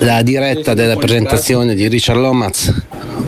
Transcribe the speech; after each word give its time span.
la 0.00 0.22
diretta 0.22 0.74
della 0.74 0.96
presentazione 0.96 1.74
di 1.74 1.88
Richard 1.88 2.18
Lomas. 2.18 2.72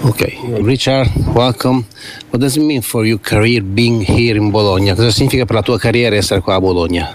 Ok, 0.03 0.33
Richard, 0.62 1.11
welcome. 1.35 1.85
What 2.31 2.41
does 2.41 2.57
it 2.57 2.62
mean 2.62 2.81
for 2.83 3.04
your 3.04 3.21
career 3.21 3.62
being 3.62 4.04
here 4.04 4.39
in 4.39 4.50
Bologna? 4.50 4.94
Cosa 4.94 5.10
significa 5.10 5.44
per 5.44 5.56
la 5.56 5.62
tua 5.62 5.78
carriera 5.78 6.17
essere 6.17 6.41
qua 6.41 6.54
a 6.54 6.60
Bologna? 6.60 7.06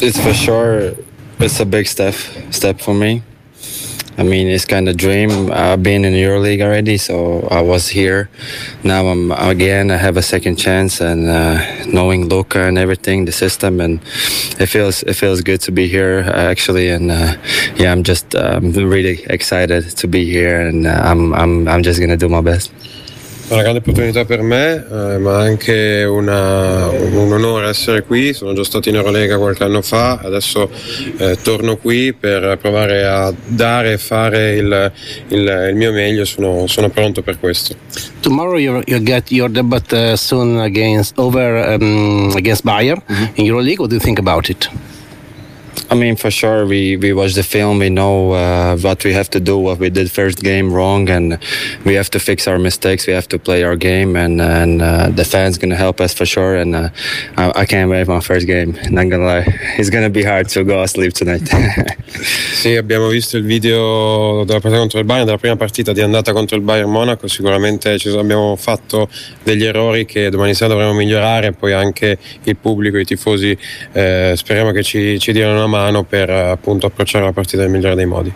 It's 0.00 0.18
for 0.18 0.34
sure 0.34 0.94
it's 1.38 1.60
a 1.60 1.64
big 1.64 1.86
step 1.86 2.14
step 2.48 2.80
for 2.80 2.94
me. 2.94 3.22
I 4.20 4.22
mean, 4.22 4.48
it's 4.48 4.66
kind 4.66 4.86
of 4.86 4.98
dream. 4.98 5.50
I've 5.50 5.82
been 5.82 6.04
in 6.04 6.12
EuroLeague 6.12 6.60
already, 6.60 6.98
so 6.98 7.48
I 7.50 7.62
was 7.62 7.88
here. 7.88 8.28
Now 8.84 9.06
I'm 9.06 9.32
again. 9.32 9.90
I 9.90 9.96
have 9.96 10.18
a 10.18 10.22
second 10.22 10.56
chance, 10.56 11.00
and 11.00 11.26
uh, 11.26 11.86
knowing 11.86 12.28
Luca 12.28 12.66
and 12.68 12.76
everything, 12.76 13.24
the 13.24 13.32
system, 13.32 13.80
and 13.80 13.98
it 14.60 14.66
feels 14.66 15.02
it 15.04 15.14
feels 15.14 15.40
good 15.40 15.62
to 15.62 15.72
be 15.72 15.88
here 15.88 16.20
actually. 16.34 16.90
And 16.90 17.10
uh, 17.10 17.38
yeah, 17.76 17.92
I'm 17.92 18.02
just 18.02 18.34
um, 18.34 18.72
really 18.72 19.24
excited 19.24 19.96
to 19.96 20.06
be 20.06 20.30
here, 20.30 20.60
and 20.68 20.86
uh, 20.86 21.00
I'm 21.02 21.32
I'm 21.32 21.66
I'm 21.66 21.82
just 21.82 21.98
gonna 21.98 22.18
do 22.18 22.28
my 22.28 22.42
best. 22.42 22.70
Una 23.54 23.62
grande 23.62 23.80
opportunità 23.80 24.24
per 24.24 24.42
me, 24.42 24.84
eh, 24.90 25.18
ma 25.18 25.38
anche 25.38 26.04
una, 26.04 26.88
un 26.88 27.32
onore 27.32 27.68
essere 27.68 28.02
qui. 28.02 28.32
Sono 28.32 28.52
già 28.52 28.64
stato 28.64 28.88
in 28.88 28.96
Eurolega 28.96 29.38
qualche 29.38 29.64
anno 29.64 29.82
fa, 29.82 30.20
adesso 30.22 30.70
eh, 31.16 31.38
torno 31.42 31.76
qui 31.76 32.12
per 32.12 32.58
provare 32.60 33.04
a 33.06 33.32
dare 33.46 33.92
e 33.92 33.98
fare 33.98 34.52
il, 34.52 34.92
il, 35.28 35.66
il 35.70 35.74
mio 35.74 35.92
meglio. 35.92 36.24
Sono, 36.24 36.66
sono, 36.66 36.88
pronto 36.90 37.22
per 37.22 37.38
questo. 37.38 37.74
Tomorrow 38.20 38.56
you 38.56 39.02
get 39.02 39.30
your 39.30 39.50
debut 39.50 39.92
uh, 39.92 40.14
soon 40.16 40.58
against 40.60 41.18
over 41.18 41.76
um, 41.80 42.32
against 42.36 42.64
Bayern 42.64 43.02
mm-hmm. 43.10 43.24
in 43.34 43.44
Euroleague. 43.46 43.80
What 43.80 43.88
do 43.88 43.96
you 43.96 44.00
think 44.00 44.18
about 44.18 44.48
it? 44.48 44.68
I 45.90 45.96
mean, 45.96 46.14
for 46.14 46.30
sure, 46.30 46.66
we, 46.66 46.96
we 46.96 47.12
watch 47.12 47.34
the 47.34 47.42
film. 47.42 47.80
We 47.80 47.90
know 47.90 48.30
uh, 48.30 48.76
what 48.76 49.02
we 49.02 49.12
have 49.12 49.28
to 49.30 49.40
do, 49.40 49.58
what 49.58 49.80
we 49.80 49.90
did 49.90 50.08
first 50.08 50.38
game 50.40 50.72
wrong, 50.72 51.10
and 51.10 51.36
we 51.84 51.94
have 51.94 52.08
to 52.10 52.20
fix 52.20 52.46
our 52.46 52.60
mistakes. 52.60 53.08
We 53.08 53.12
have 53.12 53.26
to 53.30 53.40
play 53.40 53.64
our 53.64 53.74
game, 53.74 54.14
and 54.14 54.40
and 54.40 54.80
uh, 54.80 55.10
the 55.10 55.24
fans 55.24 55.58
gonna 55.58 55.74
help 55.74 56.00
us 56.00 56.14
for 56.14 56.24
sure. 56.24 56.54
And 56.54 56.76
uh, 56.76 56.90
I, 57.36 57.62
I, 57.62 57.64
can't 57.66 57.90
wait 57.90 58.06
my 58.06 58.20
first 58.20 58.46
game. 58.46 58.78
Not 58.88 59.08
gonna 59.10 59.24
lie, 59.24 59.44
it's 59.78 59.90
gonna 59.90 60.10
be 60.10 60.22
hard 60.22 60.48
to 60.50 60.62
go 60.62 60.80
asleep 60.80 61.12
tonight. 61.12 61.50
sì, 62.54 62.76
abbiamo 62.76 63.08
visto 63.08 63.36
il 63.36 63.44
video 63.44 64.44
della 64.44 64.60
partita 64.60 64.78
contro 64.78 65.00
il 65.00 65.04
Bayern, 65.04 65.24
della 65.24 65.38
prima 65.38 65.56
partita 65.56 65.92
di 65.92 66.02
andata 66.02 66.32
contro 66.32 66.56
il 66.56 66.62
Bayern 66.62 66.88
Monaco. 66.88 67.26
Sicuramente 67.26 67.98
abbiamo 68.16 68.54
fatto 68.54 69.08
degli 69.42 69.64
errori 69.64 70.06
che 70.06 70.30
domani 70.30 70.54
sera 70.54 70.68
dovremo 70.68 70.92
migliorare. 70.92 71.50
Poi 71.50 71.72
anche 71.72 72.16
il 72.44 72.56
pubblico, 72.56 72.96
i 72.96 73.04
tifosi, 73.04 73.58
eh, 73.92 74.34
speriamo 74.36 74.70
che 74.70 74.84
ci, 74.84 75.18
ci 75.18 75.32
diano 75.32 75.54
una 75.54 75.66
mano 75.66 75.78
mano 75.80 76.04
per 76.04 76.30
appunto 76.30 76.86
approcciare 76.86 77.24
la 77.24 77.32
partita 77.32 77.62
nel 77.62 77.70
migliore 77.70 77.94
dei 77.94 78.06
modi. 78.06 78.32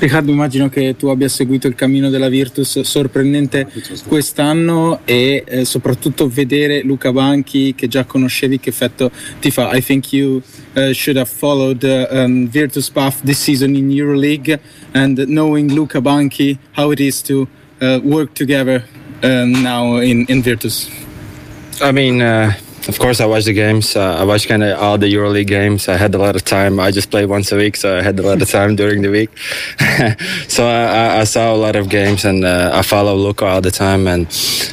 Riccardo, 0.00 0.30
immagino 0.30 0.70
che 0.70 0.96
tu 0.96 1.08
abbia 1.08 1.28
seguito 1.28 1.66
il 1.66 1.74
cammino 1.74 2.08
della 2.08 2.30
Virtus 2.30 2.80
sorprendente 2.80 3.66
quest'anno 4.08 5.00
e 5.04 5.44
eh, 5.46 5.64
soprattutto 5.66 6.26
vedere 6.26 6.80
Luca 6.82 7.12
Banchi 7.12 7.74
che 7.74 7.86
già 7.86 8.04
conoscevi 8.04 8.58
che 8.58 8.70
effetto 8.70 9.10
ti 9.40 9.50
fa. 9.50 9.76
I 9.76 9.82
think 9.82 10.10
you 10.14 10.40
uh, 10.74 10.92
should 10.92 11.18
have 11.18 11.28
followed 11.28 11.82
uh, 11.82 12.06
um, 12.16 12.48
Virtus 12.48 12.88
path 12.88 13.22
this 13.24 13.38
season 13.38 13.74
in 13.74 13.90
EuroLeague 13.90 14.58
and 14.92 15.18
knowing 15.26 15.70
Luca 15.70 16.00
Banchi 16.00 16.56
how 16.76 16.90
it 16.92 16.98
is 16.98 17.20
to 17.20 17.46
uh, 17.82 18.00
work 18.02 18.32
together 18.32 18.82
um, 19.22 19.62
now 19.62 20.00
in, 20.00 20.24
in 20.30 20.40
Virtus. 20.40 20.88
I 21.82 21.92
mean 21.92 22.22
uh, 22.22 22.54
Of 22.88 22.98
course, 22.98 23.20
I 23.20 23.26
watch 23.26 23.44
the 23.44 23.52
games. 23.52 23.94
Uh, 23.94 24.16
I 24.16 24.24
watch 24.24 24.48
kind 24.48 24.62
of 24.62 24.78
all 24.78 24.96
the 24.96 25.06
EuroLeague 25.06 25.46
games. 25.46 25.86
I 25.86 25.96
had 25.96 26.14
a 26.14 26.18
lot 26.18 26.34
of 26.34 26.44
time. 26.44 26.80
I 26.80 26.90
just 26.90 27.10
play 27.10 27.26
once 27.26 27.52
a 27.52 27.56
week, 27.56 27.76
so 27.76 27.98
I 27.98 28.02
had 28.02 28.18
a 28.18 28.22
lot 28.22 28.40
of 28.40 28.50
time 28.50 28.74
during 28.82 29.02
the 29.02 29.10
week. 29.10 29.30
so 30.48 30.66
I, 30.66 31.20
I, 31.20 31.24
saw 31.24 31.54
a 31.54 31.56
lot 31.56 31.76
of 31.76 31.90
games, 31.90 32.24
and 32.24 32.44
uh, 32.44 32.70
I 32.72 32.82
follow 32.82 33.14
Luca 33.14 33.44
all 33.44 33.60
the 33.60 33.70
time. 33.70 34.06
And 34.06 34.26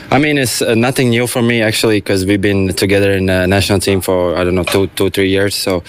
I 0.10 0.20
mean, 0.20 0.38
it's 0.38 0.62
uh, 0.62 0.74
nothing 0.76 1.10
new 1.10 1.28
for 1.28 1.42
me 1.42 1.62
actually, 1.62 1.98
because 1.98 2.26
we've 2.26 2.42
been 2.42 2.70
together 2.70 3.12
in 3.12 3.26
the 3.26 3.46
national 3.46 3.80
team 3.80 4.00
for 4.00 4.38
I 4.38 4.46
don't 4.46 4.56
know 4.56 4.64
two, 4.64 4.88
two, 4.88 5.10
three 5.10 5.30
years. 5.30 5.54
So 5.54 5.84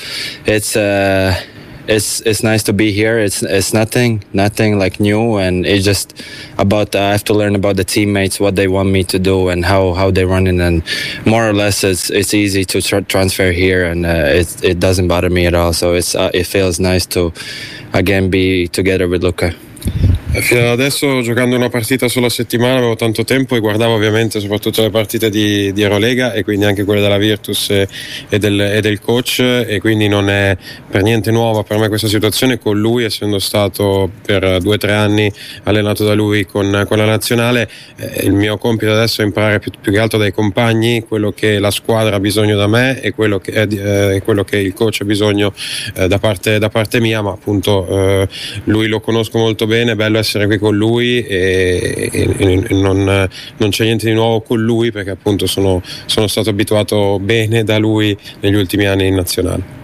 it's 0.45 0.77
uh, 0.77 1.41
it's 1.89 2.21
it's 2.21 2.43
nice 2.43 2.63
to 2.65 2.73
be 2.73 2.93
here. 2.93 3.19
It's 3.19 3.43
it's 3.43 3.73
nothing 3.73 4.23
nothing 4.33 4.79
like 4.79 5.01
new, 5.01 5.37
and 5.39 5.67
it's 5.67 5.85
just 5.85 6.23
about 6.59 6.95
uh, 6.95 7.01
I 7.01 7.11
have 7.13 7.25
to 7.25 7.35
learn 7.35 7.55
about 7.57 7.77
the 7.77 7.85
teammates, 7.85 8.39
what 8.39 8.57
they 8.57 8.69
want 8.69 8.91
me 8.91 9.03
to 9.05 9.19
do, 9.19 9.49
and 9.49 9.65
how 9.65 9.95
how 9.95 10.11
they 10.11 10.25
run 10.25 10.47
it, 10.47 10.61
and 10.61 10.83
more 11.27 11.49
or 11.49 11.55
less 11.55 11.83
it's 11.83 12.11
it's 12.11 12.35
easy 12.35 12.65
to 12.67 12.83
tra- 12.83 13.03
transfer 13.03 13.51
here, 13.53 13.85
and 13.87 14.05
uh, 14.05 14.41
it 14.41 14.63
it 14.63 14.81
doesn't 14.81 15.09
bother 15.09 15.31
me 15.31 15.47
at 15.47 15.55
all. 15.55 15.73
So 15.73 15.95
it's 15.95 16.15
uh, 16.15 16.31
it 16.35 16.45
feels 16.45 16.79
nice 16.79 17.07
to 17.07 17.33
again 17.95 18.31
be 18.31 18.69
together 18.69 19.09
with 19.09 19.25
Luca. 19.25 19.55
Fino 20.31 20.61
ad 20.61 20.67
adesso 20.67 21.23
giocando 21.23 21.57
una 21.57 21.71
partita 21.71 22.07
solo 22.07 22.27
a 22.27 22.31
settimana 22.31 22.77
avevo 22.77 22.97
tanto 22.97 23.25
tempo 23.25 23.57
e 23.57 23.61
guardavo 23.61 23.95
ovviamente 23.95 24.41
soprattutto 24.41 24.83
le 24.83 24.91
partite 24.91 25.31
di, 25.31 25.73
di 25.73 25.83
Eurolega 25.83 26.35
e 26.35 26.45
quindi 26.45 26.67
anche 26.67 26.85
quelle 26.85 27.01
della 27.01 27.17
Virtus 27.17 27.71
e, 27.71 27.89
e, 28.29 28.39
del, 28.39 28.61
e, 28.61 28.81
del, 28.83 29.01
coach 29.01 29.41
e 29.41 29.79
quindi 29.81 30.07
non 30.07 30.29
è 30.29 30.55
per 30.89 31.03
niente 31.03 31.31
nuova 31.31 31.63
per 31.63 31.79
me 31.79 31.89
questa 31.89 32.09
situazione 32.09 32.59
con 32.59 32.79
lui 32.79 33.05
essendo 33.05 33.39
stato 33.39 34.11
per 34.23 34.59
due 34.61 34.75
o 34.75 34.77
tre 34.77 34.93
anni 34.93 35.33
allenato 35.65 36.05
da 36.05 36.13
lui 36.13 36.45
con, 36.45 36.85
con 36.87 36.99
la 36.99 37.07
nazionale 37.07 37.69
eh, 37.97 38.27
il 38.27 38.33
mio 38.33 38.59
compito 38.59 38.93
adesso 38.93 39.23
è 39.23 39.25
imparare 39.25 39.59
più, 39.61 39.73
più, 39.81 39.91
che 39.91 39.99
altro 39.99 40.19
dai 40.19 40.33
compagni 40.33 41.05
quello 41.09 41.33
che 41.33 41.59
la 41.59 41.71
squadra 41.71 42.17
ha 42.17 42.21
bisogno 42.21 42.55
da 42.55 42.67
me 42.67 43.01
e 43.01 43.13
quello 43.13 43.39
che, 43.39 43.53
eh, 43.53 44.21
quello 44.23 44.45
che 44.45 44.59
il 44.59 44.75
coach 44.75 44.99
ha 45.01 45.05
bisogno 45.07 45.55
eh, 45.95 46.07
da, 46.07 46.19
parte, 46.19 46.59
da, 46.59 46.69
parte, 46.69 47.01
mia 47.01 47.23
ma 47.23 47.31
appunto 47.31 47.87
eh, 47.89 48.29
lui 48.65 48.89
lo 48.89 49.01
conosco 49.01 49.39
molto 49.39 49.67
bene, 49.67 49.97
bello 49.97 50.18
essere 50.19 50.47
qui 50.47 50.59
con 50.59 50.77
lui 50.77 51.23
e, 51.23 52.11
e, 52.13 52.65
e 52.69 52.75
non, 52.75 53.29
non, 53.57 53.71
c'è 53.71 53.85
niente 53.85 54.07
di 54.07 54.15
nuovo 54.15 54.41
con 54.41 54.61
lui 54.61 54.91
perché 54.91 55.11
appunto 55.11 55.47
sono, 55.47 55.83
sono 56.07 56.27
stato 56.27 56.51
abituato 56.51 57.19
bene 57.19 57.65
da 57.65 57.79
lui 57.79 58.17
negli 58.41 58.55
ultimi 58.55 58.87
anni 58.87 59.07
in 59.07 59.15
nazionale. 59.15 59.77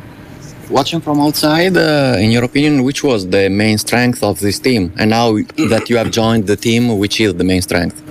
Watching 0.70 1.02
from 1.02 1.20
outside, 1.20 1.76
uh, 1.76 2.18
in 2.18 2.30
your 2.30 2.42
opinion, 2.42 2.80
which 2.80 3.02
was 3.04 3.28
the 3.28 3.48
main 3.48 3.76
strength 3.76 4.22
of 4.22 4.38
this 4.40 4.58
team? 4.58 4.92
And 4.96 5.10
now 5.10 5.36
that 5.68 5.88
you 5.90 5.98
have 5.98 6.10
joined 6.10 6.46
the 6.46 6.56
team, 6.56 6.96
which 6.98 7.20
is 7.20 7.34
the 7.34 7.44
main 7.44 7.60
strength? 7.60 8.02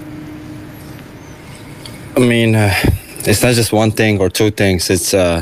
I 2.15 2.19
mean, 2.19 2.55
uh, 2.55 2.71
it's 3.25 3.41
not 3.41 3.55
just 3.55 3.73
one 3.73 3.91
thing 3.91 4.19
or 4.19 4.29
two 4.29 4.51
things. 4.51 4.89
It's 4.89 5.15
uh, 5.15 5.41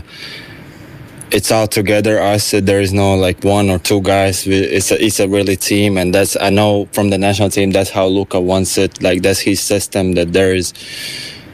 it's 1.31 1.51
all 1.51 1.67
together 1.67 2.19
us 2.19 2.51
there 2.51 2.81
is 2.81 2.91
no 2.91 3.15
like 3.15 3.43
one 3.43 3.69
or 3.69 3.79
two 3.79 4.01
guys. 4.01 4.45
It's 4.45 4.91
a, 4.91 5.03
it's 5.03 5.19
a 5.19 5.27
really 5.27 5.55
team 5.55 5.97
and 5.97 6.13
that's 6.13 6.35
i 6.39 6.49
know 6.49 6.87
from 6.91 7.09
the 7.09 7.17
national 7.17 7.49
team 7.49 7.71
that's 7.71 7.89
how 7.89 8.07
luca 8.07 8.39
wants 8.39 8.77
it. 8.77 9.01
Like 9.01 9.21
that's 9.21 9.39
his 9.39 9.61
system 9.61 10.13
that 10.13 10.33
there 10.33 10.53
is 10.53 10.73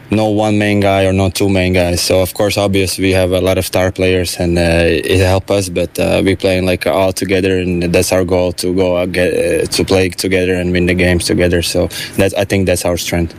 no 0.09 0.29
one 0.29 0.57
main 0.57 0.79
guy 0.79 1.05
or 1.05 1.13
no 1.13 1.29
two 1.29 1.49
main 1.49 1.73
guys. 1.73 2.01
So 2.01 2.21
of 2.21 2.33
course 2.33 2.57
obviously 2.57 3.03
we 3.05 3.11
have 3.11 3.31
a 3.31 3.41
lot 3.41 3.57
of 3.57 3.65
star 3.65 3.91
players 3.91 4.37
and 4.37 4.57
uh, 4.57 4.61
it 4.61 5.19
helps 5.19 5.51
us 5.51 5.69
but 5.69 5.97
uh, 5.99 6.21
we 6.23 6.35
playing 6.35 6.65
like 6.65 6.87
all 6.87 7.13
together 7.13 7.59
and 7.59 7.83
that's 7.83 8.11
our 8.11 8.25
goal 8.25 8.53
to 8.53 8.73
go 8.73 9.05
get 9.05 9.33
uh, 9.33 9.65
to 9.67 9.83
play 9.83 10.09
together 10.09 10.55
and 10.55 10.71
win 10.71 10.87
the 10.87 10.95
games 10.95 11.25
together. 11.25 11.61
So 11.61 11.87
that 12.17 12.33
i 12.37 12.45
think 12.45 12.65
that's 12.65 12.85
our 12.85 12.97
strength 12.97 13.35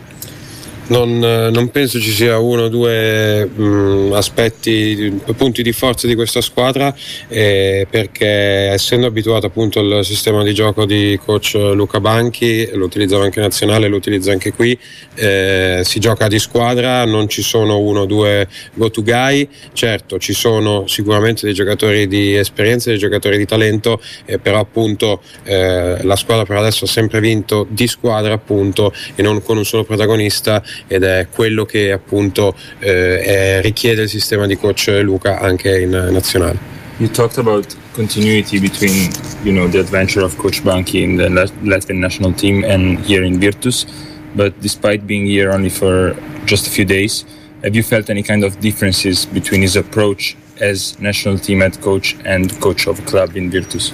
non, 0.88 1.19
non, 1.19 1.71
penso 1.71 2.00
ci 2.00 2.10
sia 2.10 2.38
uno 2.38 2.65
o 2.65 2.69
due 2.69 3.44
mh, 3.47 3.62
mm, 3.62 4.12
aspetti, 4.12 5.21
punti 5.37 5.62
di 5.62 5.72
forza 5.72 6.06
di 6.06 6.15
questa 6.15 6.41
squadra 6.41 6.94
eh, 7.28 7.87
perché 7.88 8.71
essendo 8.71 9.06
abituato 9.06 9.47
appunto 9.47 9.81
al 9.81 10.04
sistema 10.04 10.43
di 10.43 10.54
gioco 10.54 10.84
di 10.84 11.19
coach 11.25 11.54
Luca 11.54 12.00
Banchi, 12.00 12.69
lo 12.72 12.84
utilizzava 12.84 13.25
anche 13.25 13.41
nazionale, 13.41 13.88
lo 13.88 13.97
utilizza 13.97 14.32
anche 14.32 14.53
qui, 14.53 14.78
eh, 15.15 15.82
si 15.84 16.00
gioca 16.00 16.28
di 16.28 16.38
squadra, 16.38 17.05
non 17.05 17.28
ci 17.28 17.43
sono 17.43 17.78
uno 17.78 18.00
o 18.00 18.06
due 18.06 18.49
go 18.75 18.91
to 18.91 19.03
guy, 19.03 19.49
certo 19.72 20.19
ci 20.19 20.32
sono 20.32 20.87
sicuramente 20.87 21.44
dei 21.44 21.55
giocatori 21.55 22.06
di 22.06 22.34
esperienza, 22.34 22.91
dei 22.91 22.99
giocatori 22.99 23.37
di 23.37 23.47
talento, 23.47 24.00
eh, 24.25 24.38
però 24.38 24.59
appunto 24.59 25.20
eh, 25.44 25.99
la 26.02 26.17
squadra 26.17 26.44
per 26.44 26.56
adesso 26.56 26.85
ha 26.85 26.88
sempre 26.88 27.20
vinto 27.20 27.67
di 27.69 27.87
squadra 27.87 28.32
appunto 28.35 28.93
e 29.14 29.23
non 29.23 29.43
con 29.43 29.56
un 29.56 29.64
solo 29.64 29.85
protagonista 29.85 30.62
ed 30.86 31.02
è 31.02 31.26
quello 31.32 31.64
che 31.64 31.92
appunto 31.92 32.54
eh, 32.78 33.20
è, 33.20 33.60
richiede 33.62 34.02
il 34.02 34.08
sistema 34.08 34.46
di 34.46 34.56
coach 34.56 34.88
Luca 35.02 35.38
anche 35.38 35.78
in 35.80 35.90
nazionale. 35.90 36.76
You 36.98 37.08
talked 37.10 37.38
about 37.38 37.76
continuity 37.92 38.58
between 38.58 39.10
you 39.44 39.52
know 39.52 39.69
the 39.69 39.78
adventure 39.78 40.25
of 40.25 40.36
Coach 40.36 40.62
Banchi 40.62 41.02
in 41.02 41.16
the 41.16 41.28
Latvian 41.62 42.00
national 42.00 42.32
team 42.34 42.64
and 42.64 42.98
here 43.06 43.25
in 43.25 43.38
Virtus, 43.38 43.86
but 44.34 44.52
despite 44.60 45.06
being 45.06 45.25
here 45.25 45.52
only 45.52 45.70
for 45.70 46.16
just 46.44 46.66
a 46.66 46.70
few 46.70 46.84
days, 46.84 47.25
have 47.62 47.76
you 47.76 47.84
felt 47.84 48.10
any 48.10 48.22
kind 48.22 48.42
of 48.42 48.58
differences 48.60 49.26
between 49.26 49.62
his 49.62 49.76
approach 49.76 50.36
as 50.60 50.98
national 50.98 51.38
team 51.38 51.60
head 51.60 51.80
coach 51.80 52.16
and 52.25 52.50
coach 52.60 52.88
of 52.88 52.98
a 52.98 53.02
club 53.02 53.36
in 53.36 53.48
Virtus? 53.48 53.92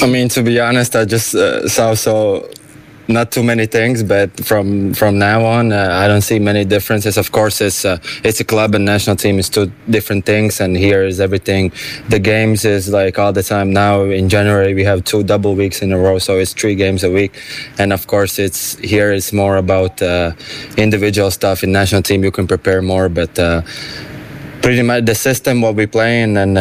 I 0.00 0.06
mean, 0.06 0.28
to 0.28 0.42
be 0.42 0.60
honest, 0.60 0.94
I 0.94 1.04
just 1.04 1.34
uh, 1.34 1.68
saw 1.68 1.94
so 1.94 2.48
not 3.08 3.32
too 3.32 3.42
many 3.42 3.66
things, 3.66 4.02
but 4.02 4.44
from 4.44 4.94
from 4.94 5.18
now 5.18 5.44
on, 5.44 5.72
uh, 5.72 5.88
I 6.02 6.06
don't 6.06 6.20
see 6.20 6.38
many 6.38 6.64
differences. 6.64 7.16
Of 7.16 7.32
course, 7.32 7.60
it's 7.60 7.84
uh, 7.84 7.98
it's 8.22 8.40
a 8.40 8.44
club 8.44 8.74
and 8.74 8.84
national 8.84 9.16
team 9.16 9.38
is 9.38 9.48
two 9.48 9.72
different 9.88 10.26
things, 10.26 10.60
and 10.60 10.76
here 10.76 11.04
is 11.04 11.20
everything. 11.20 11.72
The 12.08 12.18
games 12.18 12.64
is 12.64 12.90
like 12.90 13.18
all 13.18 13.32
the 13.32 13.42
time 13.42 13.72
now. 13.72 14.02
In 14.02 14.28
January, 14.28 14.74
we 14.74 14.84
have 14.84 15.04
two 15.04 15.22
double 15.22 15.54
weeks 15.54 15.82
in 15.82 15.92
a 15.92 15.98
row, 15.98 16.18
so 16.18 16.38
it's 16.38 16.52
three 16.52 16.74
games 16.74 17.02
a 17.02 17.10
week, 17.10 17.32
and 17.78 17.92
of 17.92 18.06
course, 18.06 18.38
it's 18.38 18.76
here 18.76 19.10
it's 19.12 19.32
more 19.32 19.56
about 19.56 20.02
uh, 20.02 20.32
individual 20.76 21.30
stuff. 21.30 21.64
In 21.64 21.72
national 21.72 22.02
team, 22.02 22.22
you 22.22 22.30
can 22.30 22.46
prepare 22.46 22.82
more, 22.82 23.08
but. 23.08 23.38
Pretty 24.68 24.82
much 24.82 25.06
the 25.06 25.14
system 25.14 25.62
what 25.62 25.76
we 25.76 25.86
play 25.86 26.20
and 26.20 26.36
and 26.36 26.54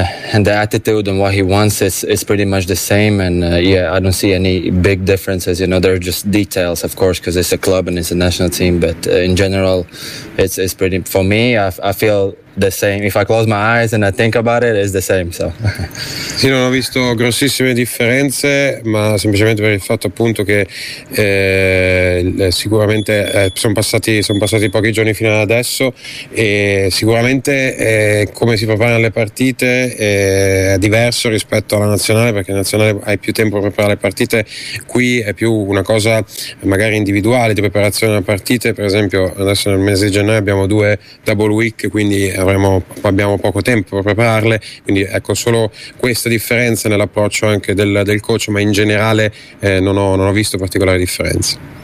the 0.47 0.53
attitude 0.53 1.09
and 1.09 1.19
what 1.19 1.33
he 1.33 1.41
wants 1.41 1.81
is, 1.81 2.05
is 2.05 2.23
pretty 2.23 2.45
much 2.45 2.65
the 2.67 2.75
same. 2.77 3.19
And 3.19 3.43
uh, 3.43 3.57
yeah 3.57 3.91
i 3.91 3.99
don't 3.99 4.13
see 4.13 4.31
any 4.31 4.71
big 4.71 5.03
differences. 5.03 5.59
You 5.59 5.67
know 5.67 5.81
there 5.81 5.93
are 5.93 5.99
just 5.99 6.31
details 6.31 6.85
of 6.85 6.95
course 6.95 7.19
because 7.19 7.35
it's 7.35 7.51
a 7.51 7.57
club 7.57 7.89
and 7.89 7.99
it's 7.99 8.11
a 8.11 8.15
national 8.15 8.49
team. 8.49 8.79
But 8.79 9.05
uh, 9.07 9.27
in 9.27 9.35
general 9.35 9.85
it's, 10.37 10.57
it's 10.57 10.73
pretty 10.73 11.01
for 11.01 11.21
me 11.21 11.57
I, 11.57 11.67
I 11.83 11.91
feel 11.91 12.37
the 12.57 12.71
same. 12.71 13.03
If 13.03 13.15
i 13.15 13.23
close 13.23 13.47
my 13.47 13.79
eyes 13.79 13.93
and 13.93 14.03
i 14.03 14.11
think 14.11 14.35
about 14.35 14.63
it 14.63 14.75
it's 14.75 14.91
the 14.91 15.01
same 15.01 15.31
so. 15.31 15.51
Sì, 16.37 16.49
non 16.49 16.65
ho 16.65 16.69
visto 16.69 17.15
grossissime 17.15 17.73
differenze, 17.73 18.81
ma 18.83 19.17
semplicemente 19.17 19.61
per 19.61 19.71
il 19.71 19.81
fatto 19.81 20.05
appunto 20.05 20.43
che 20.43 20.67
eh, 21.09 22.49
sicuramente 22.51 23.31
eh, 23.31 23.51
sono 23.55 23.73
passati, 23.73 24.21
son 24.21 24.37
passati 24.37 24.69
pochi 24.69 24.91
giorni 24.91 25.15
fino 25.15 25.33
ad 25.33 25.39
adesso 25.39 25.93
e 26.31 26.89
sicuramente 26.91 27.75
eh, 27.75 28.29
come 28.33 28.55
si 28.55 28.65
preparano 28.65 28.99
le 28.99 29.09
partite 29.09 29.95
eh, 29.95 30.73
è 30.73 30.77
diverso 30.77 31.29
rispetto 31.29 31.75
alla 31.75 31.87
nazionale 31.87 32.33
perché 32.33 32.51
la 32.51 32.57
nazionale 32.57 32.99
hai 33.03 33.17
più 33.17 33.33
tempo 33.33 33.55
per 33.59 33.69
preparare 33.69 33.95
le 33.95 33.99
partite, 33.99 34.45
qui 34.85 35.19
è 35.19 35.33
più 35.33 35.51
una 35.51 35.81
cosa 35.81 36.23
magari 36.61 36.97
individuale 36.97 37.53
di 37.55 37.61
preparazione 37.61 38.13
delle 38.13 38.25
partite, 38.25 38.73
per 38.73 38.85
esempio 38.85 39.33
adesso 39.35 39.69
nel 39.69 39.79
mese 39.79 40.05
di 40.05 40.11
gennaio 40.11 40.37
abbiamo 40.37 40.67
due 40.67 40.99
double 41.23 41.51
week 41.51 41.89
quindi 41.89 42.31
avremo, 42.49 42.83
abbiamo 43.01 43.37
poco 43.37 43.61
tempo 43.61 43.95
per 43.95 44.03
prepararle, 44.03 44.61
quindi 44.83 45.01
ecco 45.01 45.33
solo 45.33 45.71
questa 45.97 46.29
differenza 46.29 46.89
nell'approccio 46.89 47.47
anche 47.47 47.73
del, 47.73 48.01
del 48.03 48.19
coach, 48.19 48.47
ma 48.49 48.59
in 48.59 48.71
generale 48.71 49.33
eh, 49.59 49.79
non, 49.79 49.97
ho, 49.97 50.15
non 50.15 50.27
ho 50.27 50.31
visto 50.31 50.57
particolari 50.57 50.99
differenze. 50.99 51.75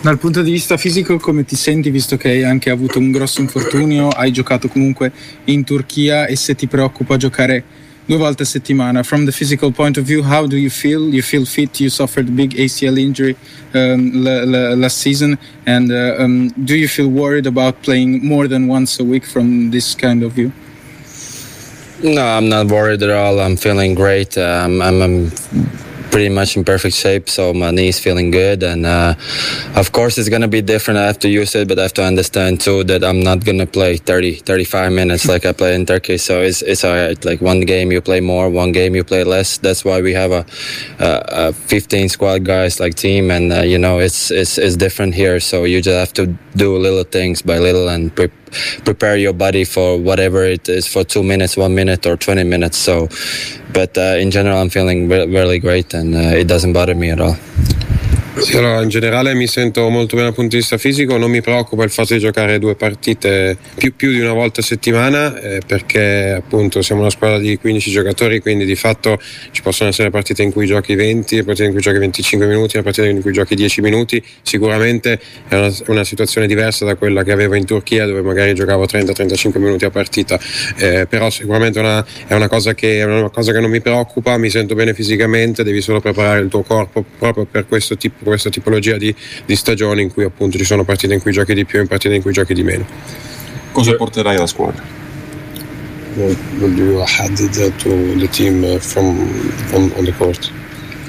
Dal 0.00 0.18
punto 0.18 0.42
di 0.42 0.52
vista 0.52 0.76
fisico, 0.76 1.18
come 1.18 1.44
ti 1.44 1.56
senti 1.56 1.90
visto 1.90 2.16
che 2.16 2.28
hai 2.28 2.44
anche 2.44 2.70
avuto 2.70 3.00
un 3.00 3.10
grosso 3.10 3.40
infortunio? 3.40 4.08
Hai 4.08 4.30
giocato 4.30 4.68
comunque 4.68 5.10
in 5.44 5.64
Turchia 5.64 6.26
e 6.26 6.36
se 6.36 6.54
ti 6.54 6.68
preoccupa 6.68 7.16
giocare 7.16 7.64
due 8.08 8.18
volte 8.18 8.40
a 8.40 8.44
settimana? 8.44 9.04
From 9.04 9.26
the 9.26 9.32
physical 9.32 9.70
point 9.70 9.98
of 9.98 10.04
view, 10.04 10.22
how 10.22 10.46
do 10.46 10.56
you 10.56 10.70
feel? 10.70 11.14
You 11.14 11.22
feel 11.22 11.44
fit? 11.44 11.80
You 11.80 11.90
suffered 11.90 12.28
a 12.28 12.32
big 12.32 12.54
ACL 12.54 12.98
injury 12.98 13.36
um, 13.74 14.24
last 14.80 14.98
season, 14.98 15.38
and 15.66 15.92
uh, 15.92 16.16
um, 16.18 16.48
do 16.64 16.74
you 16.74 16.88
feel 16.88 17.08
worried 17.08 17.46
about 17.46 17.82
playing 17.82 18.26
more 18.26 18.48
than 18.48 18.66
once 18.66 18.98
a 18.98 19.04
week 19.04 19.26
from 19.26 19.70
this 19.70 19.94
kind 19.94 20.22
of 20.22 20.32
view? 20.32 20.52
No, 22.02 22.24
I'm 22.24 22.48
not 22.48 22.66
worried 22.68 23.02
at 23.02 23.10
all. 23.10 23.40
I'm 23.40 23.56
feeling 23.56 23.94
great. 23.94 24.38
Um, 24.38 24.80
I'm, 24.80 25.02
I'm 25.02 25.30
pretty 26.10 26.28
much 26.28 26.56
in 26.56 26.64
perfect 26.64 26.94
shape, 26.94 27.28
so 27.28 27.52
my 27.52 27.70
knee 27.70 27.88
is 27.88 27.98
feeling 27.98 28.30
good. 28.30 28.62
And 28.62 28.86
uh, 28.86 29.14
of 29.76 29.92
course, 29.92 30.18
it's 30.18 30.28
going 30.28 30.42
to 30.42 30.48
be 30.48 30.62
different. 30.62 30.98
I 30.98 31.06
have 31.06 31.18
to 31.20 31.28
use 31.28 31.54
it, 31.54 31.68
but 31.68 31.78
I 31.78 31.82
have 31.82 31.94
to 31.94 32.04
understand 32.04 32.60
too 32.60 32.84
that 32.84 33.04
I'm 33.04 33.20
not 33.20 33.44
going 33.44 33.58
to 33.58 33.66
play 33.66 33.96
30, 33.96 34.36
35 34.36 34.92
minutes 34.92 35.26
like 35.26 35.44
I 35.44 35.52
play 35.52 35.74
in 35.74 35.86
Turkey. 35.86 36.18
So 36.18 36.40
it's, 36.42 36.62
it's 36.62 36.84
all 36.84 36.92
right. 36.94 37.22
Like 37.24 37.40
one 37.40 37.60
game 37.60 37.92
you 37.92 38.00
play 38.00 38.20
more, 38.20 38.48
one 38.50 38.72
game 38.72 38.94
you 38.94 39.04
play 39.04 39.24
less. 39.24 39.58
That's 39.58 39.84
why 39.84 40.00
we 40.00 40.12
have 40.14 40.30
a, 40.32 40.46
a, 40.98 41.48
a 41.48 41.52
15 41.52 42.08
squad 42.08 42.44
guys 42.44 42.80
like 42.80 42.94
team, 42.94 43.30
and 43.30 43.52
uh, 43.52 43.62
you 43.62 43.78
know 43.78 43.98
it's, 43.98 44.30
it's 44.30 44.58
it's 44.58 44.76
different 44.76 45.14
here. 45.14 45.40
So 45.40 45.64
you 45.64 45.80
just 45.82 45.98
have 45.98 46.12
to 46.14 46.36
do 46.56 46.76
little 46.76 47.04
things 47.04 47.42
by 47.42 47.58
little 47.58 47.88
and 47.88 48.14
pre- 48.14 48.30
prepare 48.84 49.16
your 49.16 49.32
body 49.32 49.64
for 49.64 49.98
whatever 49.98 50.44
it 50.44 50.68
is 50.68 50.86
for 50.86 51.04
two 51.04 51.22
minutes, 51.22 51.56
one 51.56 51.74
minute, 51.74 52.06
or 52.06 52.16
20 52.16 52.44
minutes. 52.44 52.78
So, 52.78 53.08
but 53.72 53.96
uh, 53.96 54.16
in 54.18 54.30
general, 54.30 54.58
I'm 54.58 54.70
feeling 54.70 55.08
re- 55.08 55.26
really 55.26 55.58
great, 55.58 55.94
and 55.94 56.14
uh, 56.14 56.18
it 56.18 56.48
doesn't 56.48 56.72
bother 56.72 56.94
me 56.94 57.10
at 57.10 57.20
all. 57.20 57.36
Sì, 58.40 58.56
allora, 58.56 58.82
in 58.82 58.88
generale 58.88 59.34
mi 59.34 59.46
sento 59.48 59.88
molto 59.88 60.14
bene 60.14 60.28
dal 60.28 60.34
punto 60.34 60.50
di 60.50 60.58
vista 60.58 60.78
fisico, 60.78 61.16
non 61.16 61.30
mi 61.30 61.40
preoccupa 61.40 61.82
il 61.82 61.90
fatto 61.90 62.14
di 62.14 62.20
giocare 62.20 62.58
due 62.60 62.76
partite 62.76 63.56
più, 63.76 63.94
più 63.94 64.12
di 64.12 64.20
una 64.20 64.32
volta 64.32 64.60
a 64.60 64.64
settimana 64.64 65.38
eh, 65.40 65.60
perché 65.66 66.34
appunto 66.36 66.80
siamo 66.80 67.00
una 67.00 67.10
squadra 67.10 67.38
di 67.38 67.56
15 67.56 67.90
giocatori, 67.90 68.40
quindi 68.40 68.64
di 68.64 68.76
fatto 68.76 69.20
ci 69.50 69.60
possono 69.60 69.90
essere 69.90 70.10
partite 70.10 70.42
in 70.42 70.52
cui 70.52 70.66
giochi 70.66 70.94
20, 70.94 71.42
partite 71.42 71.66
in 71.66 71.72
cui 71.72 71.80
giochi 71.80 71.98
25 71.98 72.46
minuti, 72.46 72.76
una 72.76 72.84
partita 72.84 73.08
in 73.08 73.20
cui 73.20 73.32
giochi 73.32 73.56
10 73.56 73.80
minuti, 73.80 74.24
sicuramente 74.42 75.20
è 75.48 75.56
una, 75.56 75.74
una 75.88 76.04
situazione 76.04 76.46
diversa 76.46 76.84
da 76.84 76.94
quella 76.94 77.24
che 77.24 77.32
avevo 77.32 77.54
in 77.54 77.64
Turchia 77.64 78.06
dove 78.06 78.22
magari 78.22 78.54
giocavo 78.54 78.84
30-35 78.84 79.58
minuti 79.58 79.84
a 79.84 79.90
partita, 79.90 80.38
eh, 80.76 81.06
però 81.08 81.28
sicuramente 81.28 81.80
una, 81.80 82.04
è, 82.26 82.34
una 82.34 82.48
cosa 82.48 82.74
che, 82.74 83.00
è 83.00 83.04
una 83.04 83.30
cosa 83.30 83.52
che 83.52 83.58
non 83.60 83.70
mi 83.70 83.80
preoccupa, 83.80 84.36
mi 84.38 84.48
sento 84.48 84.76
bene 84.76 84.94
fisicamente, 84.94 85.64
devi 85.64 85.80
solo 85.80 86.00
preparare 86.00 86.40
il 86.40 86.48
tuo 86.48 86.62
corpo 86.62 87.04
proprio 87.18 87.44
per 87.44 87.66
questo 87.66 87.96
tipo 87.96 88.27
questa 88.28 88.50
tipologia 88.50 88.96
di, 88.96 89.14
di 89.44 89.56
stagioni 89.56 90.02
in 90.02 90.12
cui 90.12 90.24
appunto 90.24 90.56
ci 90.56 90.64
sono 90.64 90.84
partite 90.84 91.14
in 91.14 91.20
cui 91.20 91.32
giochi 91.32 91.54
di 91.54 91.64
più 91.64 91.80
e 91.80 91.86
partite 91.86 92.14
in 92.14 92.22
cui 92.22 92.32
giochi 92.32 92.54
di 92.54 92.62
meno. 92.62 92.86
Cosa 93.72 93.94
porterai 93.94 94.36
alla 94.36 94.46
squadra? 94.46 94.82
What 96.16 96.36
will 96.58 96.76
you 96.76 97.00
add 97.00 97.36
to 97.36 98.18
the 98.18 98.28
team 98.28 98.78
from 98.80 99.18
on, 99.72 99.92
on 99.96 100.04
the 100.04 100.12
court? 100.12 100.50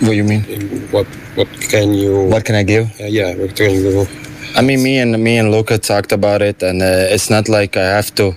What 0.02 0.14
you 0.14 0.24
mean? 0.24 0.44
What 0.92 1.08
what 1.36 1.48
can 1.70 1.94
you? 1.94 2.28
What 2.30 2.44
can 2.44 2.56
I 2.56 2.64
give? 2.64 2.90
Uh, 3.00 3.06
yeah, 3.06 3.36
what 3.36 3.56
can 3.56 3.72
you 3.72 3.82
do? 3.82 4.08
I 4.56 4.62
mean, 4.62 4.82
me 4.82 5.00
and 5.00 5.18
me 5.18 5.38
and 5.38 5.52
Luca 5.52 5.78
talked 5.78 6.12
about 6.12 6.42
it, 6.42 6.62
and 6.62 6.82
uh, 6.82 7.14
it's 7.14 7.30
not 7.30 7.50
like 7.50 7.76
I 7.76 7.96
have 7.96 8.14
to 8.16 8.36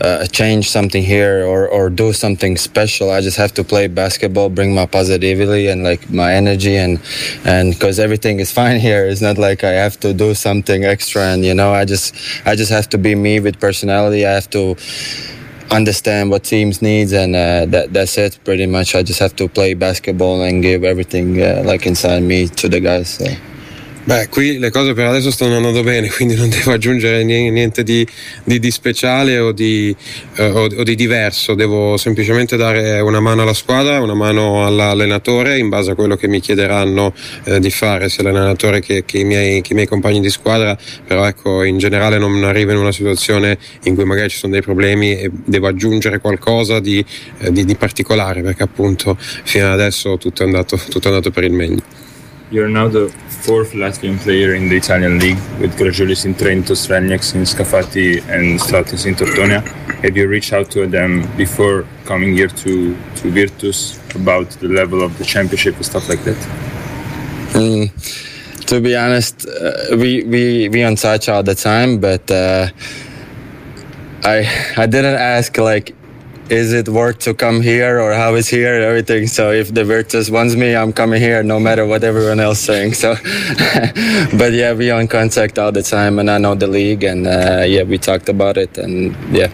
uh, 0.00 0.26
change 0.26 0.70
something 0.70 1.02
here 1.02 1.46
or, 1.46 1.68
or 1.68 1.88
do 1.88 2.12
something 2.12 2.56
special. 2.56 3.10
I 3.10 3.20
just 3.20 3.36
have 3.36 3.52
to 3.54 3.64
play 3.64 3.86
basketball, 3.86 4.50
bring 4.50 4.74
my 4.74 4.86
positivity 4.86 5.68
and 5.68 5.82
like 5.82 6.10
my 6.10 6.34
energy, 6.34 6.76
and 6.76 7.00
and 7.44 7.72
because 7.72 7.98
everything 7.98 8.40
is 8.40 8.52
fine 8.60 8.80
here. 8.80 9.06
It's 9.06 9.22
not 9.22 9.38
like 9.38 9.64
I 9.64 9.72
have 9.72 9.98
to 10.00 10.12
do 10.12 10.34
something 10.34 10.84
extra, 10.84 11.22
and 11.22 11.44
you 11.44 11.54
know, 11.54 11.72
I 11.72 11.84
just 11.84 12.14
I 12.44 12.56
just 12.56 12.70
have 12.70 12.88
to 12.90 12.98
be 12.98 13.14
me 13.14 13.40
with 13.40 13.58
personality. 13.58 14.26
I 14.26 14.32
have 14.32 14.50
to 14.50 14.76
understand 15.70 16.30
what 16.30 16.44
teams 16.44 16.80
needs 16.80 17.12
and 17.12 17.34
uh, 17.34 17.66
that 17.66 17.92
that's 17.92 18.16
it 18.18 18.38
pretty 18.44 18.66
much 18.66 18.94
i 18.94 19.02
just 19.02 19.18
have 19.18 19.34
to 19.34 19.48
play 19.48 19.74
basketball 19.74 20.42
and 20.42 20.62
give 20.62 20.84
everything 20.84 21.42
uh, 21.42 21.60
like 21.66 21.86
inside 21.86 22.22
me 22.22 22.46
to 22.46 22.68
the 22.68 22.78
guys 22.78 23.08
so. 23.08 23.26
Beh, 24.06 24.28
qui 24.28 24.58
le 24.58 24.70
cose 24.70 24.94
per 24.94 25.06
adesso 25.06 25.32
stanno 25.32 25.56
andando 25.56 25.82
bene, 25.82 26.08
quindi 26.08 26.36
non 26.36 26.48
devo 26.48 26.70
aggiungere 26.70 27.24
niente 27.24 27.82
di, 27.82 28.06
di, 28.44 28.60
di 28.60 28.70
speciale 28.70 29.40
o 29.40 29.50
di, 29.50 29.94
eh, 30.36 30.44
o, 30.48 30.66
o 30.66 30.82
di, 30.84 30.94
diverso, 30.94 31.54
devo 31.54 31.96
semplicemente 31.96 32.56
dare 32.56 33.00
una 33.00 33.18
mano 33.18 33.42
alla 33.42 33.52
squadra, 33.52 34.00
una 34.00 34.14
mano 34.14 34.64
all'allenatore 34.64 35.58
in 35.58 35.68
base 35.70 35.90
a 35.90 35.94
quello 35.96 36.14
che 36.14 36.28
mi 36.28 36.38
chiederanno 36.38 37.12
eh, 37.46 37.58
di 37.58 37.68
fare, 37.70 38.08
sia 38.08 38.22
l'allenatore 38.22 38.78
che, 38.78 39.04
che, 39.04 39.18
i 39.18 39.24
miei, 39.24 39.60
che, 39.60 39.72
i 39.72 39.74
miei, 39.74 39.88
compagni 39.88 40.20
di 40.20 40.30
squadra, 40.30 40.78
però 41.04 41.26
ecco, 41.26 41.64
in 41.64 41.78
generale 41.78 42.16
non 42.16 42.44
arrivo 42.44 42.70
in 42.70 42.78
una 42.78 42.92
situazione 42.92 43.58
in 43.82 43.96
cui 43.96 44.04
magari 44.04 44.28
ci 44.28 44.38
sono 44.38 44.52
dei 44.52 44.62
problemi 44.62 45.18
e 45.18 45.32
devo 45.32 45.66
aggiungere 45.66 46.20
qualcosa 46.20 46.78
di, 46.78 47.04
eh, 47.38 47.76
particolare, 47.76 48.42
perché 48.42 48.62
appunto 48.62 49.16
fino 49.18 49.66
ad 49.66 49.72
adesso 49.72 50.16
tutto 50.16 50.44
è 50.44 50.46
andato, 50.46 50.76
tutto 50.76 51.08
è 51.08 51.10
andato 51.10 51.32
per 51.32 51.42
il 51.42 51.52
meglio. 51.52 51.82
Fourth 53.46 53.74
Latvian 53.74 54.18
player 54.18 54.54
in 54.54 54.68
the 54.68 54.76
Italian 54.76 55.20
league 55.20 55.38
with 55.60 55.78
Gradulis 55.78 56.24
in 56.24 56.34
Trento, 56.34 56.74
Strelnieks 56.74 57.36
in 57.36 57.42
Scafati, 57.42 58.18
and 58.28 58.58
Stratis 58.58 59.06
in 59.06 59.14
Tortonia. 59.14 59.62
Have 60.02 60.16
you 60.16 60.26
reached 60.26 60.52
out 60.52 60.68
to 60.72 60.88
them 60.88 61.24
before 61.36 61.86
coming 62.06 62.34
here 62.34 62.48
to, 62.48 62.96
to 63.18 63.30
Virtus 63.30 64.00
about 64.16 64.50
the 64.58 64.66
level 64.66 65.00
of 65.00 65.16
the 65.18 65.24
championship 65.24 65.76
and 65.76 65.86
stuff 65.86 66.08
like 66.08 66.24
that? 66.24 66.36
Mm, 67.52 68.66
to 68.66 68.80
be 68.80 68.96
honest, 68.96 69.46
uh, 69.46 69.96
we, 69.96 70.24
we, 70.24 70.68
we 70.68 70.82
on 70.82 70.96
touch 70.96 71.28
all 71.28 71.44
the 71.44 71.54
time, 71.54 72.00
but 72.00 72.28
uh, 72.28 72.68
I, 74.24 74.74
I 74.76 74.86
didn't 74.86 75.20
ask 75.20 75.56
like 75.56 75.94
is 76.50 76.72
it 76.72 76.88
worth 76.88 77.18
to 77.20 77.34
come 77.34 77.60
here 77.60 78.00
or 78.00 78.12
how 78.14 78.34
is 78.34 78.48
here 78.48 78.74
everything. 78.74 79.26
So 79.26 79.50
if 79.50 79.74
the 79.74 79.84
Virtus 79.84 80.30
wants 80.30 80.54
me, 80.54 80.74
I'm 80.76 80.92
coming 80.92 81.20
here 81.20 81.42
no 81.42 81.58
matter 81.58 81.86
what 81.86 82.04
everyone 82.04 82.40
else 82.40 82.60
saying. 82.60 82.94
So, 82.94 83.14
but 84.38 84.52
yeah, 84.52 84.72
we 84.72 84.90
in 84.90 85.08
contact 85.08 85.58
all 85.58 85.72
the 85.72 85.82
time 85.82 86.18
and 86.18 86.30
I 86.30 86.38
know 86.38 86.54
the 86.54 86.66
league 86.66 87.04
and 87.04 87.26
uh, 87.26 87.64
yeah, 87.66 87.82
we 87.82 87.98
talked 87.98 88.28
about 88.28 88.56
it 88.56 88.78
and 88.78 89.14
yeah. 89.34 89.50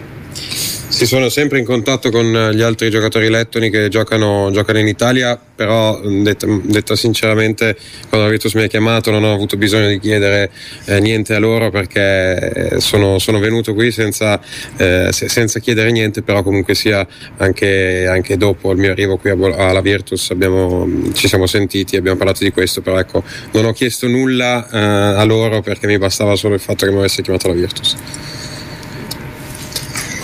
Si 0.93 1.07
sono 1.07 1.31
sempre 1.31 1.59
in 1.59 1.65
contatto 1.65 2.11
con 2.11 2.51
gli 2.55 2.61
altri 2.61 2.91
giocatori 2.91 3.31
lettoni 3.31 3.71
che 3.71 3.89
giocano, 3.89 4.51
giocano 4.53 4.79
in 4.79 4.87
Italia, 4.87 5.41
però 5.57 5.99
detta, 5.99 6.47
detta, 6.63 6.95
sinceramente 6.95 7.77
quando 8.11 8.27
la 8.27 8.31
Virtus 8.31 8.53
mi 8.55 8.63
ha 8.63 8.67
chiamato 8.67 9.11
non 9.11 9.25
ho 9.25 9.33
avuto 9.33 9.57
bisogno 9.57 9.89
di 9.89 9.99
chiedere 9.99 10.51
eh, 10.85 11.01
niente 11.01 11.35
a 11.35 11.39
loro 11.39 11.71
perché 11.71 12.79
sono, 12.79 13.19
sono 13.19 13.39
venuto 13.39 13.73
qui 13.73 13.91
senza, 13.91 14.39
eh, 14.77 15.09
senza, 15.13 15.61
chiedere 15.61 15.91
niente, 15.91 16.23
però 16.23 16.43
comunque 16.43 16.75
sia 16.75 17.05
anche, 17.39 18.07
anche, 18.07 18.37
dopo 18.37 18.71
il 18.71 18.79
mio 18.79 18.91
arrivo 18.93 19.17
qui 19.17 19.31
alla 19.31 19.81
Virtus 19.81 20.31
abbiamo, 20.31 20.87
ci 21.15 21.27
siamo 21.27 21.47
sentiti 21.47 21.97
abbiamo 21.97 22.19
parlato 22.19 22.45
di 22.45 22.53
questo, 22.53 22.83
però 22.83 22.99
ecco 22.99 23.25
non 23.53 23.65
ho 23.65 23.73
chiesto 23.73 24.07
nulla 24.09 24.69
eh, 24.71 24.77
a 25.19 25.25
loro 25.25 25.63
perché 25.63 25.87
mi 25.87 25.97
bastava 25.97 26.37
solo 26.37 26.55
il 26.55 26.61
fatto 26.61 26.85
che 26.85 26.93
mi 26.93 26.99
avesse 26.99 27.23
chiamato 27.23 27.49
la 27.49 27.55
Virtus. 27.55 27.97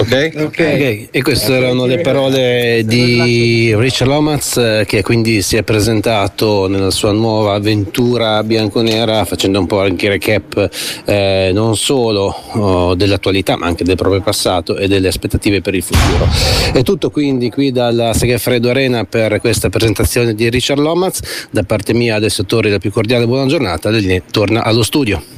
Okay? 0.01 0.31
ok? 0.33 0.45
Ok, 0.45 1.09
e 1.11 1.23
queste 1.23 1.55
erano 1.55 1.85
le 1.85 1.99
parole 1.99 2.83
di 2.87 3.75
Richard 3.77 4.09
Lomax 4.09 4.57
eh, 4.57 4.85
che 4.87 5.03
quindi 5.03 5.43
si 5.43 5.57
è 5.57 5.65
presentato 5.65 6.69
nella 6.69 6.93
sua 6.93 7.11
nuova 7.11 7.55
avventura 7.55 8.45
bianconera 8.45 9.25
facendo 9.25 9.59
un 9.59 9.67
po' 9.67 9.81
anche 9.81 10.09
recap 10.09 10.71
eh, 11.05 11.51
non 11.53 11.77
solo 11.77 12.27
oh, 12.53 12.95
dell'attualità 12.95 13.57
ma 13.57 13.67
anche 13.67 13.83
del 13.83 13.97
proprio 13.97 14.21
passato 14.21 14.77
e 14.77 14.87
delle 14.87 15.09
aspettative 15.09 15.61
per 15.63 15.75
il 15.75 15.83
futuro. 15.83 16.29
È 16.73 16.83
tutto 16.85 17.11
quindi 17.11 17.51
qui 17.51 17.73
dalla 17.73 18.15
Segafredo 18.15 18.71
Arena 18.71 19.05
per 19.05 19.41
questa 19.41 19.69
presentazione 19.69 20.33
di 20.35 20.49
Richard 20.49 20.81
Lomax. 20.81 21.49
Da 21.51 21.65
parte 21.65 21.93
mia 21.93 22.15
adesso 22.15 22.45
Torri 22.45 22.71
la 22.71 22.79
più 22.79 22.93
cordiale 22.93 23.27
buona 23.27 23.47
giornata, 23.47 23.91
torna 24.31 24.63
allo 24.63 24.85
studio. 24.85 25.37